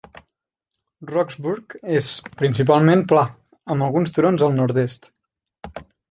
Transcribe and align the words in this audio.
Rohrsburg 1.09 1.73
és, 1.99 2.07
principalment, 2.39 3.03
pla, 3.11 3.25
amb 3.75 3.87
alguns 3.89 4.15
turons 4.15 4.47
al 4.47 4.57
nord-est. 4.61 5.07